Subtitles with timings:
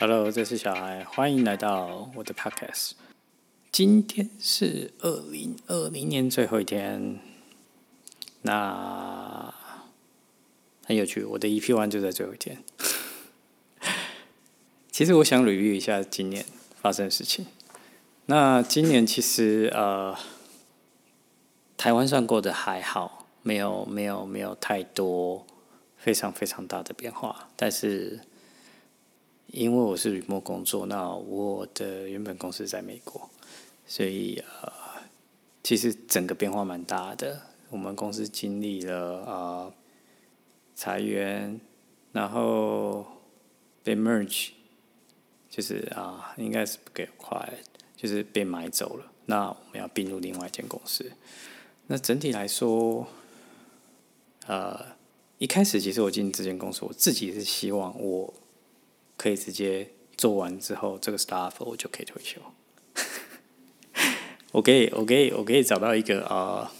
[0.00, 2.92] Hello，这是小孩，欢迎来到我的 Podcast。
[3.72, 7.18] 今天是二零二零年最后一天，
[8.42, 9.52] 那
[10.86, 12.62] 很有趣，我的 EP One 就在最后一天。
[14.92, 16.46] 其实我想 review 一下今年
[16.80, 17.46] 发生的事情。
[18.26, 20.16] 那今年其实呃，
[21.76, 25.44] 台湾算过得还好，没有没有没有太多
[25.96, 27.48] 非常非常大的变化。
[27.56, 28.20] 但是
[29.48, 33.28] 因为我是旅墨工作，那我的原本公司在美国，
[33.86, 34.72] 所以呃，
[35.62, 37.42] 其实整个变化蛮大的。
[37.70, 39.72] 我们公司经历了啊
[40.74, 41.60] 裁员，
[42.12, 43.04] 然后
[43.82, 44.50] 被 merge，
[45.50, 47.52] 就是啊，应该是不给快。
[48.00, 51.10] 就是被买走了，那我们要并入另外一间公司。
[51.88, 53.08] 那整体来说，
[54.46, 54.80] 呃，
[55.38, 58.32] 一开始其实我进这间公司，我自己是希望我
[59.18, 62.40] 可以直接做完之后，这个 staff 我就可以退休。
[64.52, 66.72] 我可以，我可以，我可以找到一个啊，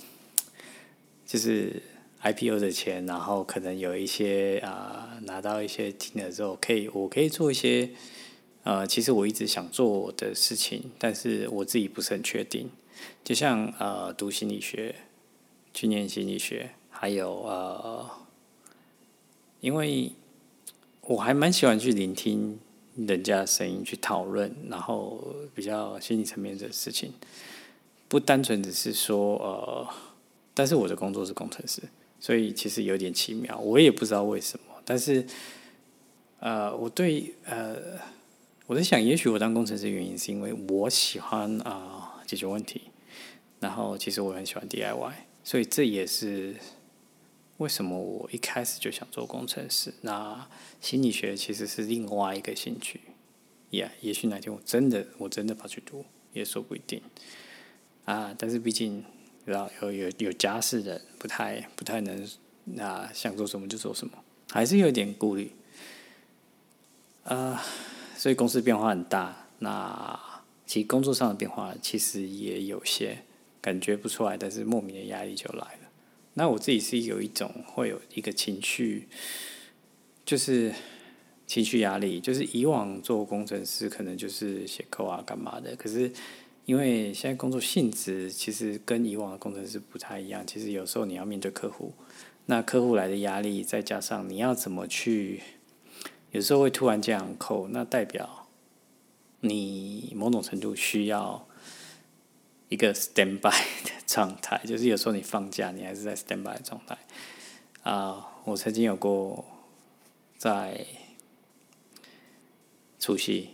[1.26, 1.82] 就是
[2.22, 7.90] IPO 的钱，然后可能有一些啊，拿到一些金额之后，可以，我可以做一些。
[8.64, 12.68] 呃，其实我一直想做的事情，但是我自己不是很确定。
[13.24, 14.94] 就像呃，读心理学，
[15.72, 18.10] 去念心理学，还有呃，
[19.60, 20.12] 因为
[21.08, 22.60] 我还蛮喜欢去聆听
[22.94, 27.14] 人家的声音，去讨论，然后比较心理层面的事情，
[28.08, 29.88] 不单纯只是说呃，
[30.52, 31.80] 但是我的工作是工程师，
[32.20, 35.26] 所以其实有点奇妙，我也不知道为什么，但是
[36.40, 37.76] 呃，我对呃。
[38.66, 42.82] 我在想，也许我当工程师的原因是因为我喜欢啊解决问题，
[43.60, 46.54] 然后其实我很喜欢 DIY，所以这也是
[47.58, 49.94] 为什么我一开始就想做工程师。
[50.00, 50.48] 那
[50.80, 53.00] 心理学其实是另外一个兴趣，
[53.70, 57.02] 也也许哪天我真的我真的跑去读，也说不一定
[58.04, 58.34] 啊。
[58.38, 59.04] 但是毕竟
[59.44, 62.28] 知道有有有家室的，不太不太能
[62.64, 64.12] 那想做什么就做什么，
[64.50, 65.52] 还是有点顾虑
[67.24, 67.62] 啊。
[68.16, 70.18] 所以公司变化很大，那
[70.66, 73.24] 其实工作上的变化其实也有些
[73.60, 75.87] 感觉不出来，但是莫名的压力就来了。
[76.38, 79.08] 那我自己是有一种会有一个情绪，
[80.24, 80.72] 就是
[81.48, 86.12] 情绪压力，就是以往做工程师可能就是写扣啊干嘛的，可是
[86.64, 91.92] 因为现在工作性质其实跟以往的工程师不太一样，其实有时候你要面对客户，
[92.46, 95.42] 那客户来的压力，再加上你要怎么去。
[96.30, 98.46] 有时候会突然这样扣，那代表
[99.40, 101.47] 你某种程度需要
[102.68, 103.50] 一个 stand by
[103.84, 106.96] 的状态，就是有时候你放假，你还是在 stand by 的状态。
[107.82, 109.44] 啊，我曾经有过
[110.36, 110.86] 在
[112.98, 113.50] 出席，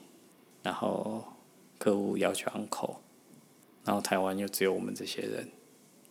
[0.63, 1.25] 然后
[1.79, 2.97] 客户要求 uncle，，
[3.85, 5.49] 然后台湾又只有我们这些人，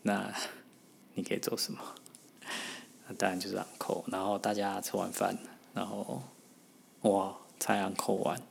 [0.04, 0.34] 那
[1.16, 1.80] 你可以做什么？
[3.08, 5.38] 那当然就是 uncle，，然后大家吃完饭，
[5.74, 6.22] 然后。
[7.02, 7.36] 哇！
[7.60, 8.42] 才 uncle 完，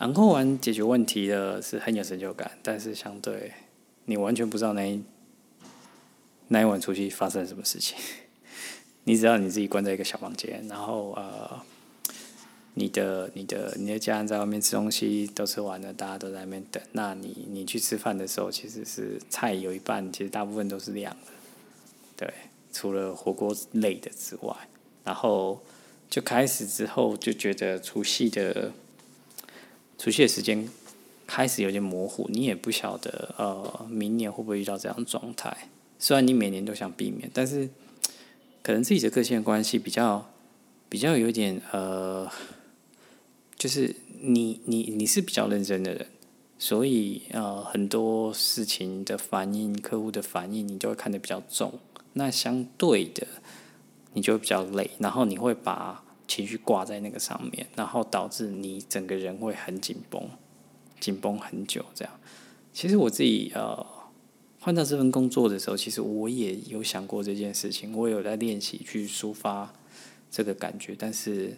[0.00, 3.52] 昂扣完解决问题的是很有成就感，但是相对
[4.06, 5.02] 你完全不知道那一
[6.48, 7.98] 那一晚出去发生了什么事情。
[9.04, 11.60] 你只要你自己关在一个小房间，然后呃，
[12.74, 16.82] 你的你的你的家人在外面吃东西都吃完了，大家都在那边等。
[16.92, 21.32] 那你你去吃饭的时候，其实是菜有一半，其实大部分都是凉的。
[22.16, 22.32] 对，
[22.72, 24.56] 除了火锅类的之外，
[25.04, 25.60] 然后。
[26.10, 28.72] 就开始之后就觉得除夕的
[30.00, 30.66] 除夕的时间
[31.26, 35.68] 开始有点模糊，你也不晓得呃明年会不会遇到这样的状态。
[35.98, 37.68] 虽然你每年都想避免，但是
[38.64, 40.30] 可能自己的个性关系比较
[40.88, 42.26] 比较有点呃，
[43.58, 46.06] 就是你你你是比较认真的人，
[46.58, 51.78] 所以呃很多事情的反应、客户的反应，你就会看得比较重。
[52.14, 53.26] 那相对的。
[54.12, 60.30] 你就会比较累，然后你会把情绪挂在那个上面，然后导致你整个人会很紧绷，
[61.00, 62.20] 紧绷很久这样。
[62.72, 63.84] 其实我自己呃
[64.60, 69.74] 换到这份工作的时候，其实我也有想过这件事情，我有在练习去抒发
[70.30, 71.56] 这个感觉，但是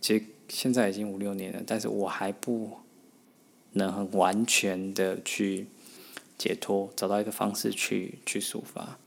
[0.00, 2.70] 其实现在已经五六年了，但是我还不
[3.74, 5.68] 能很完全的去
[6.36, 8.98] 解脱，找到一个方式去去抒发。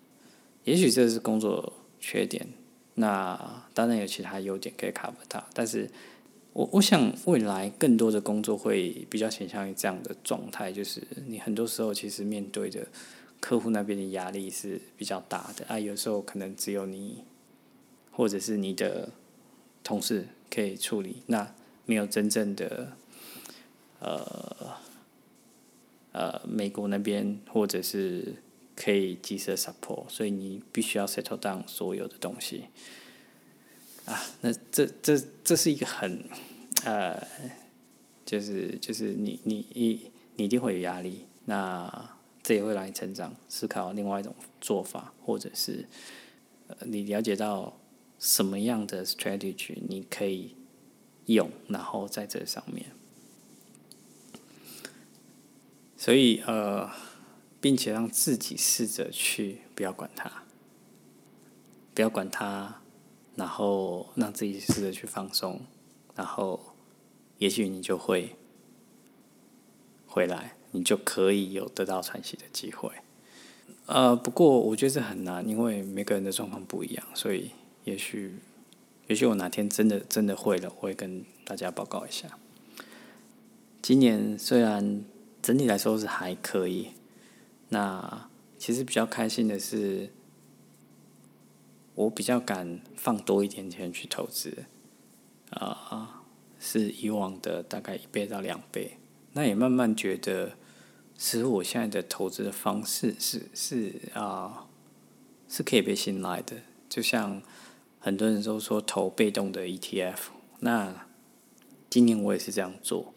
[0.63, 1.73] 也许这是工作。
[1.99, 2.47] 缺点，
[2.99, 5.87] 那当然有其他优点可以 cover 它，但是
[6.53, 12.87] 我我想未来更多的工作会比较倾向于这样的状态，就是你很多时候其实面对的
[13.39, 17.23] 客户那边的压力是比较大的啊，有时候可能只有你
[18.11, 19.09] 或者是你的
[19.83, 21.53] 同事可以处理，那
[21.85, 22.93] 没有真正的
[23.99, 24.75] 呃
[26.13, 28.33] 呃美国那边或者是
[28.77, 32.65] 可以及时 support，所以你必须要 settle down 所有的东西
[34.05, 34.23] 啊。
[34.39, 36.23] 那这这这是一个很
[36.85, 37.27] 呃，
[38.23, 45.85] 就是就是你你一你一定会有压力，那这也会让你成长，思考另外一种做法，或者是
[46.67, 47.77] 呃你了解到
[48.19, 50.55] 什么样的 strategy 你可以。
[51.27, 52.85] 用，然后在这上面，
[55.97, 56.89] 所以呃，
[57.59, 60.43] 并且让自己试着去不要管它，
[61.93, 62.81] 不要管它，
[63.35, 65.61] 然后让自己试着去放松，
[66.15, 66.73] 然后
[67.37, 68.35] 也许你就会
[70.05, 72.91] 回来，你就可以有得到喘息的机会。
[73.85, 77.51] 呃，不过我觉得这很难，因为每个人的状况不一样，所以
[77.83, 78.35] 也许。
[79.07, 82.27] 也许我哪天真的真的会了，我会跟大家报告一下。
[83.81, 85.05] 今年虽然
[85.41, 86.89] 整体来说是还可以，
[87.69, 90.11] 那其实比较开心的是，
[91.95, 94.65] 我比较敢放多一点钱去投资，
[95.51, 96.23] 啊，
[96.59, 98.97] 是以往的大概一倍到两倍。
[99.33, 100.57] 那也慢慢觉得，
[101.15, 104.67] 其实我现在的投资的方式是是啊，
[105.47, 106.57] 是可以被信赖的，
[106.89, 107.41] 就像。
[107.99, 110.17] 很多人都说投被动的 ETF，
[110.59, 111.07] 那
[111.89, 113.13] 今年我也是这样做。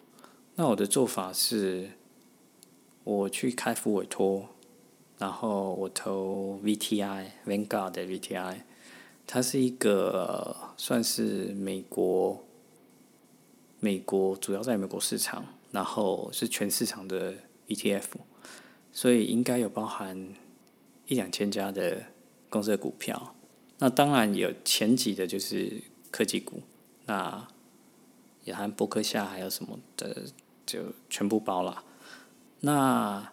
[0.57, 1.93] 那我的做法是，
[3.11, 4.47] 我去开副委托，
[5.19, 8.59] 然后我投 VTI，Vanguard 的 VTI，
[9.27, 12.45] 它是一个算是美国，
[13.81, 17.35] 美国主要在美国市场，然后是全市场的
[17.67, 18.05] ETF，
[18.93, 20.33] 所以应该有包含
[21.09, 22.05] 一两千家的
[22.49, 23.35] 公司的股票。
[23.79, 26.63] 那当然有前几的，就是科技股，
[27.07, 27.49] 那
[28.45, 30.27] 也含博客下还有什么的，
[30.65, 30.79] 就
[31.09, 31.83] 全部包了。
[32.61, 33.33] 那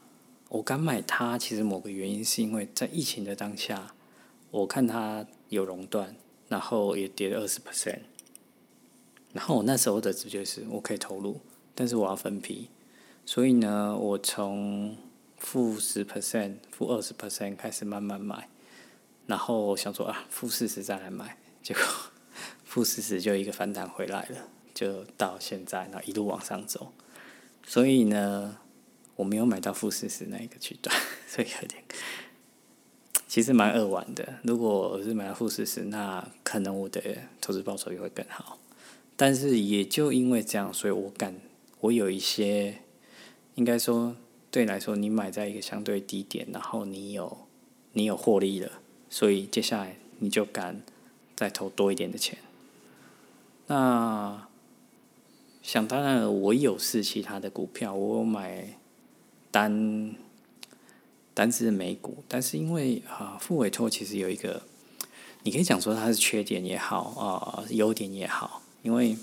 [0.50, 3.94] 我敢买它，其实某个原因是因为在疫情的当下，
[4.51, 6.15] 我看它有熔断，
[6.47, 8.00] 然后也跌了二十 percent。
[9.33, 11.39] 然后我那时候的直觉是我可以投入，
[11.75, 12.69] 但是我要分批，
[13.25, 14.95] 所以呢，我从
[15.38, 18.50] 负十 percent、负二十 percent 开始慢慢买。
[19.27, 21.83] 然后想说啊，负四十再来买，结果
[22.63, 24.38] 负四十就一个反弹回来了，
[24.74, 26.94] 就到现在，然后一路往上走。
[27.65, 28.57] 所以呢，
[29.18, 30.96] 我没有买到负四十那一个区段，
[31.28, 31.84] 所以有点，
[33.28, 34.36] 其实蛮扼腕的。
[34.44, 37.02] 如果我是买到负四十，那可能我的
[37.42, 38.58] 投资报酬也会更好。
[39.16, 41.36] 但是也就因为这样，所以我敢，
[41.81, 42.81] 我有一些，
[43.56, 44.16] 应该说
[44.52, 47.38] 对你来说，你买在一个相对低点，然后你有
[47.94, 48.72] 你有获利了。
[49.10, 50.84] 所以接下来你就敢
[51.36, 52.38] 再投多一点的钱。
[53.66, 54.48] 那
[55.63, 58.78] 想当然了，我有是其他的股票，我买
[59.52, 60.16] 单
[61.34, 64.64] 单只美股，但是因为啊，副委托其实有一个，
[65.44, 68.62] 你可以讲说它是缺点也好啊，优点也好。
[68.84, 69.18] 因为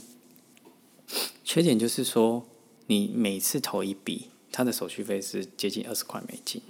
[1.45, 2.47] 缺点就是说，
[2.87, 6.61] 你每次投一笔，它的手续费是接近二十块美金，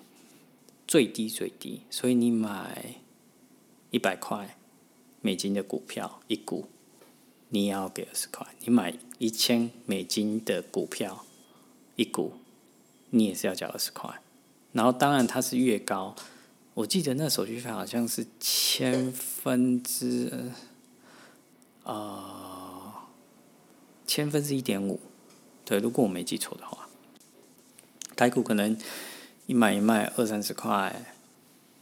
[0.86, 2.96] 最低最低，所以你买。
[3.90, 4.58] 一百块
[5.20, 6.66] 美金的股票一股，
[7.50, 8.44] 你也要给二十块。
[8.64, 11.24] 你买一千美金的股票
[11.94, 12.32] 一股，
[13.14, 14.10] 你也是要交二十块。
[14.72, 16.16] 然后当然它是越高，
[16.74, 20.50] 我记得那手续费好像是千分之
[21.84, 22.92] 呃
[24.04, 24.98] 千分之一点五。
[25.64, 26.88] 对，如果我没记错的话，
[28.16, 28.76] 台股可能
[29.46, 31.14] 一买一卖二三十块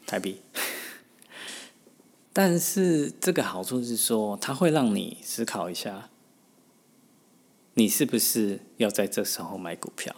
[0.06, 0.42] 台币。
[2.34, 6.10] 但是这个好处是说，它会让你思考一下，
[7.74, 10.14] 你是不是要在这时候买股票。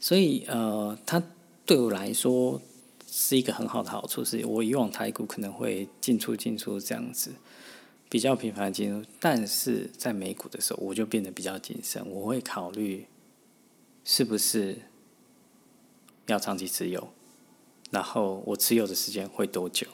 [0.00, 1.22] 所以，呃，它
[1.66, 2.60] 对我来说
[3.06, 7.32] 是一个很好的好处，是我以往台股可能会进出进出这样子，
[8.08, 13.06] 比较频繁进入，但是在美股的时候，我就变得比较谨慎，我会考虑
[14.04, 14.78] 是不是
[16.26, 17.12] 要长期持有，
[17.90, 19.86] 然后我持有的时间会多久。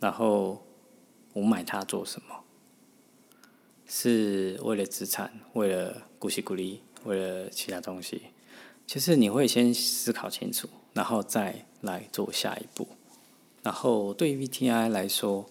[0.00, 0.62] 然后
[1.32, 2.44] 我买它做什么？
[3.86, 8.22] 是为了资产，为了股息股利，为了其他东西。
[8.86, 12.88] 其实你会先思考清楚，然后再来做下一步。
[13.62, 15.46] 然后对于 VTI 来说，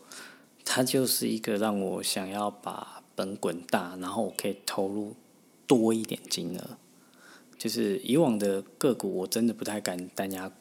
[0.63, 5.15] 它就是一个让我想要把本滚大，然后我可以投入
[5.67, 6.77] 多一点金额。
[7.57, 10.51] 就是以往的个股，我真的不太敢单压。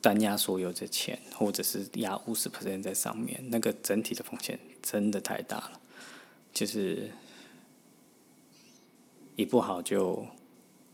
[0.00, 5.80] 单压所有的钱，或者是压五十 percent 在上面，那个整体的风险真的太大了。
[6.52, 7.10] 就是
[9.34, 10.24] 一不好就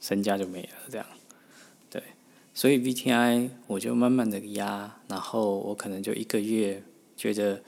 [0.04, 1.06] 身家就没了这样，
[1.88, 2.02] 对，
[2.52, 6.82] 所以 VTI 我就慢慢的压，然后我可能就一个月
[7.16, 7.62] 觉得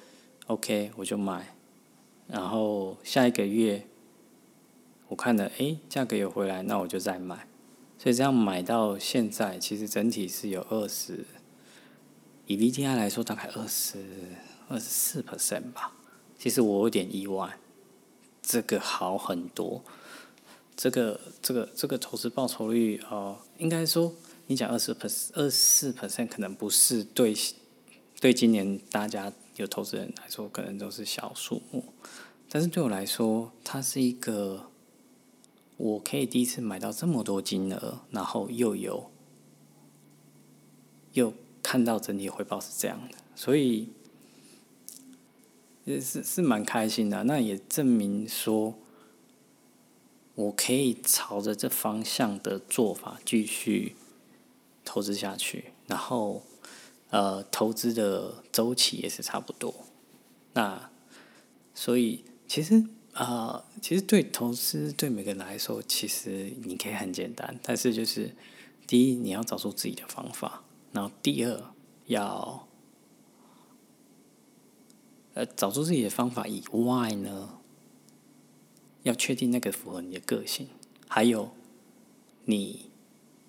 [0.46, 1.54] OK 我就买，
[2.28, 3.86] 然后下一个月
[5.08, 7.48] 我看了诶价格有回来，那我就再买，
[7.96, 11.24] 所以这样买到现在其实整体是有二十，
[12.46, 14.04] 以 VTI 来说大概二十
[14.68, 15.94] 二十四 percent 吧，
[16.38, 17.56] 其实我有点意外。
[18.48, 19.82] 这个好很多，
[20.76, 24.12] 这个这个这个投资报酬率哦，应该说
[24.46, 27.34] 你讲二十 percent 二四 percent 可能不是对
[28.20, 31.82] 对今年大家有投资人来说可能都是小数目，
[32.50, 34.70] 但是对我来说，它是一个
[35.78, 39.10] 我可以第一次买到这么多金额，然后又有
[41.14, 43.88] 又看到整体回报是这样的，所以。
[45.84, 48.74] 也是是蛮开心的，那也证明说，
[50.36, 53.96] 我可以朝着这方向的做法继续
[54.84, 56.42] 投资下去，然后
[57.10, 59.74] 呃，投资的周期也是差不多。
[60.52, 60.90] 那
[61.74, 68.30] 所以其实啊，其实对投资对每个人来说，其实你可以很简单，但是就是
[68.86, 70.62] 第一你要找出自己的方法，
[70.92, 71.60] 然后第二
[72.06, 72.62] 要。
[75.34, 77.58] 呃，找出自己的方法以外呢，
[79.06, 80.68] 要确定那个符合你的个性，
[81.08, 81.50] 还有
[82.44, 82.90] 你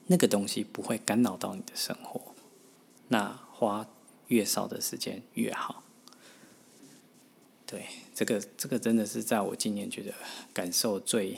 [0.08, 2.22] 那个东西不会干扰到你的生活，
[3.10, 3.88] 那花
[4.28, 5.84] 越少的时间越好。
[7.66, 7.86] 对，
[8.16, 10.14] 这个这个真的是在我今年觉得
[10.54, 11.38] 感受最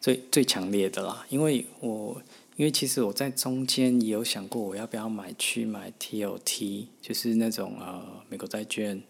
[0.00, 2.22] 最最强烈的啦，因为我。
[2.56, 9.02] 因为其实我在中间也有想过，我要不要买去买 TOT，就是那种呃美国债券，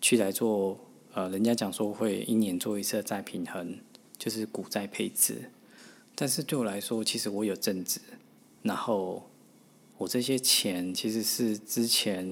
[0.00, 0.80] 去来做
[1.14, 3.78] 呃人家讲说会一年做一次再平衡，
[4.18, 5.50] 就是股债配置。
[6.14, 8.00] 但是对我来说，其实我有正值，
[8.62, 9.28] 然后
[9.96, 12.24] 我这些钱其实是之前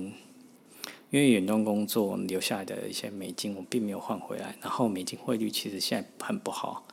[1.11, 6.87] 因为远端工作留下来的一些美金，我并没有换回来，然后美金汇率其实现在很不好。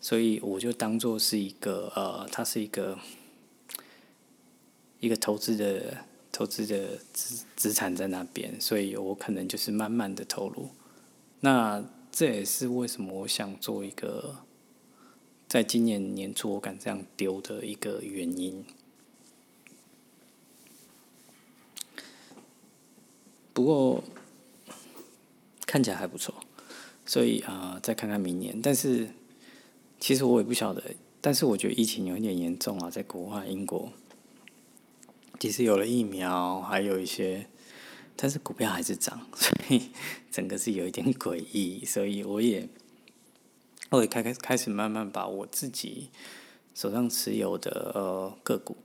[0.00, 2.98] 所以我就当做是一个呃，它是一个
[5.00, 10.68] 一个投资的投资的资资产在那边，所以我可能就是慢慢的投入。
[11.44, 14.36] 那这也是为什么我想做一个
[15.46, 18.64] 在今年年初我敢这样丢的一个原因。
[23.52, 24.02] 不过
[25.66, 26.34] 看起来还不错，
[27.04, 29.10] 所以啊，再看看明年，但是。
[30.00, 30.82] 其实我也不晓得，
[31.22, 33.90] 但是我觉得疫情有一点严重啊，在国外英国，
[35.40, 37.46] 其实有了疫苗，还有一些，
[38.16, 39.90] 但是股票还是涨， 所以
[40.30, 42.68] 整个是有一点诡异，所以我也，
[43.90, 46.10] 我也开开开始慢慢把我自己
[46.74, 48.76] 手上持有的呃个股，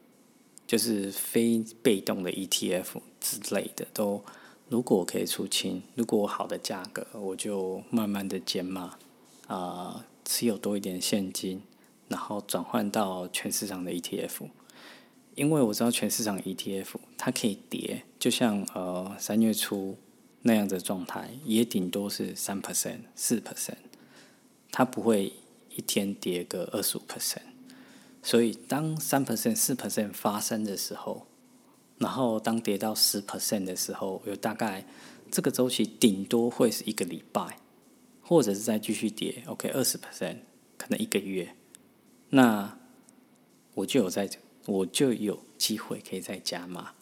[0.68, 4.24] 就是非被动的 ETF 之类的，都
[4.68, 8.98] 如果我可以出清，如果我好的价格，我就慢慢的减码
[9.48, 10.06] 啊。
[10.26, 11.64] 持有多一点现金，
[12.08, 14.48] 然后转换到全市场的 ETF，
[15.34, 16.86] 因为我知道全市场 ETF
[17.20, 19.98] 它可以跌，就像呃三月初
[20.44, 23.76] 那样的状态，也顶多是三 percent、四 percent，
[24.72, 25.34] 它不会
[25.76, 27.42] 一天跌个二十五 percent。
[28.24, 31.28] 所以当三 percent、四 percent 发生的时候，
[31.98, 34.86] 然后当跌到十 percent 的时候，有大概
[35.30, 37.60] 这个周期顶多会是一个礼拜。
[38.22, 40.38] 或者是再继续跌，OK，二十 percent，
[40.78, 41.56] 可能一个月，
[42.30, 42.78] 那
[43.74, 44.30] 我就有在，
[44.68, 46.94] 我就有机会可以再加码，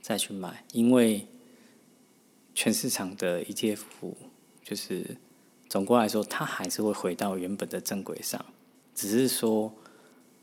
[0.00, 1.26] 再去买，因为
[2.54, 3.80] 全市场的 ETF
[4.62, 5.16] 就是
[5.68, 8.44] 总过来说，它还是会回到原本的正轨上，
[8.94, 9.74] 只是说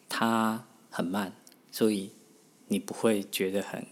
[0.08, 1.34] 它很慢，
[1.72, 2.12] 所以
[2.68, 3.86] 你不会觉得很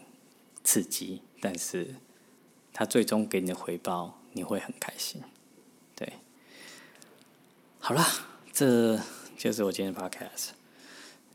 [0.63, 1.95] 刺激，但是
[2.71, 5.21] 它最终给你的回报，你会很开心。
[5.95, 6.13] 对
[7.79, 8.03] 好了，
[8.51, 8.99] 这
[9.37, 10.49] 就是我今天的 podcast。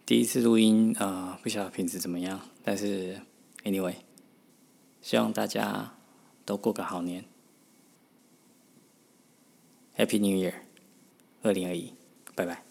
[0.05, 3.21] 第一次录音啊，不晓得品质怎么样，但是
[3.63, 3.95] anyway，
[5.01, 5.95] 希望大家
[6.45, 7.25] 都过个好年。
[9.97, 10.55] Happy New Year，
[11.43, 11.93] 二零二一，
[12.35, 12.70] 拜拜。